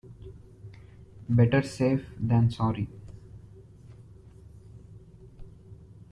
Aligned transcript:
Better 1.29 1.61
safe 1.61 2.07
than 2.19 2.49
sorry. 2.49 2.87